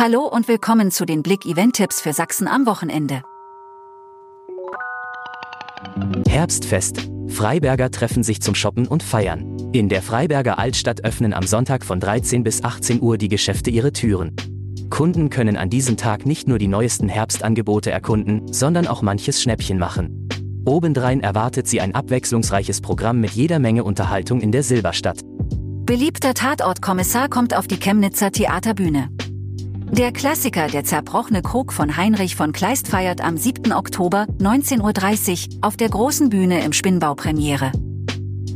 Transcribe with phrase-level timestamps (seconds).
[0.00, 3.22] Hallo und willkommen zu den Blick Event Tipps für Sachsen am Wochenende.
[6.28, 7.10] Herbstfest.
[7.26, 9.56] Freiberger treffen sich zum Shoppen und Feiern.
[9.72, 13.92] In der Freiberger Altstadt öffnen am Sonntag von 13 bis 18 Uhr die Geschäfte ihre
[13.92, 14.36] Türen.
[14.88, 19.80] Kunden können an diesem Tag nicht nur die neuesten Herbstangebote erkunden, sondern auch manches Schnäppchen
[19.80, 20.28] machen.
[20.64, 25.22] Obendrein erwartet sie ein abwechslungsreiches Programm mit jeder Menge Unterhaltung in der Silberstadt.
[25.86, 29.08] Beliebter Tatortkommissar kommt auf die Chemnitzer Theaterbühne.
[29.90, 33.72] Der Klassiker Der zerbrochene Krug von Heinrich von Kleist feiert am 7.
[33.72, 37.72] Oktober 19.30 Uhr auf der großen Bühne im Spinnbau Premiere.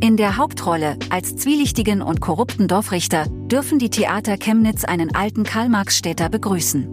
[0.00, 6.28] In der Hauptrolle, als zwielichtigen und korrupten Dorfrichter, dürfen die Theater Chemnitz einen alten Karl-Marx-Städter
[6.28, 6.90] begrüßen.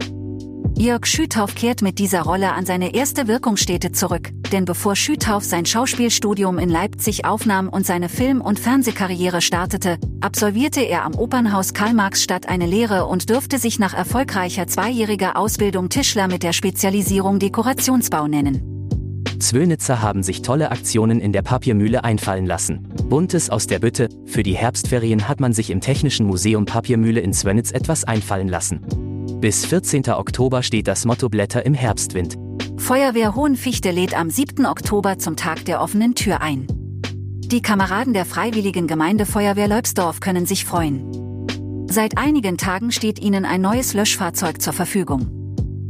[0.80, 5.66] Jörg Schüthauf kehrt mit dieser Rolle an seine erste Wirkungsstätte zurück, denn bevor Schüthauf sein
[5.66, 12.48] Schauspielstudium in Leipzig aufnahm und seine Film- und Fernsehkarriere startete, absolvierte er am Opernhaus Karl-Marx-Stadt
[12.48, 19.26] eine Lehre und dürfte sich nach erfolgreicher zweijähriger Ausbildung Tischler mit der Spezialisierung Dekorationsbau nennen.
[19.40, 22.88] Zwönitzer haben sich tolle Aktionen in der Papiermühle einfallen lassen.
[23.10, 27.34] Buntes aus der Bütte, für die Herbstferien hat man sich im Technischen Museum Papiermühle in
[27.34, 29.09] Zwönitz etwas einfallen lassen.
[29.40, 30.10] Bis 14.
[30.10, 32.36] Oktober steht das Motto Blätter im Herbstwind.
[32.76, 34.66] Feuerwehr Hohenfichte lädt am 7.
[34.66, 36.68] Oktober zum Tag der offenen Tür ein.
[36.70, 41.88] Die Kameraden der Freiwilligen Gemeindefeuerwehr Leubsdorf können sich freuen.
[41.90, 45.30] Seit einigen Tagen steht ihnen ein neues Löschfahrzeug zur Verfügung.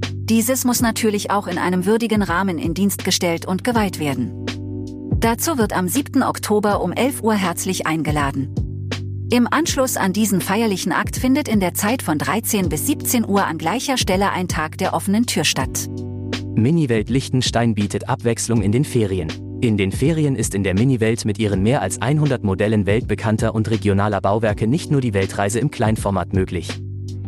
[0.06, 4.46] Dieses muss natürlich auch in einem würdigen Rahmen in Dienst gestellt und geweiht werden.
[5.18, 6.22] Dazu wird am 7.
[6.22, 8.54] Oktober um 11 Uhr herzlich eingeladen.
[9.32, 13.46] Im Anschluss an diesen feierlichen Akt findet in der Zeit von 13 bis 17 Uhr
[13.46, 15.88] an gleicher Stelle ein Tag der offenen Tür statt.
[16.56, 19.32] Miniwelt Liechtenstein bietet Abwechslung in den Ferien.
[19.62, 23.70] In den Ferien ist in der Miniwelt mit ihren mehr als 100 Modellen weltbekannter und
[23.70, 26.68] regionaler Bauwerke nicht nur die Weltreise im Kleinformat möglich.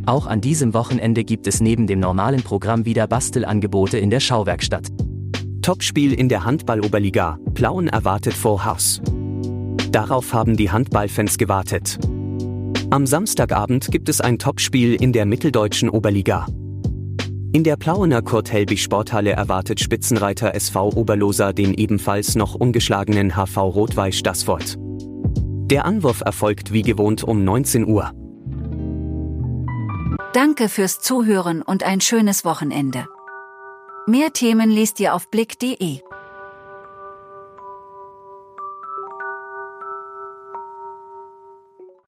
[0.07, 4.87] Auch an diesem Wochenende gibt es neben dem normalen Programm wieder Bastelangebote in der Schauwerkstatt.
[5.61, 7.37] Topspiel in der Handball-Oberliga.
[7.53, 9.03] Plauen erwartet Full House.
[9.91, 11.99] Darauf haben die Handballfans gewartet.
[12.89, 16.45] Am Samstagabend gibt es ein Topspiel in der mitteldeutschen Oberliga.
[17.53, 24.17] In der Plauener Kurt-Helbig Sporthalle erwartet Spitzenreiter SV Oberloser den ebenfalls noch ungeschlagenen HV Rot-Weiß
[24.17, 24.77] Stassfurt.
[25.71, 28.11] Der Anwurf erfolgt wie gewohnt um 19 Uhr.
[30.33, 33.05] Danke fürs Zuhören und ein schönes Wochenende.
[34.07, 35.99] Mehr Themen liest ihr auf blick.de.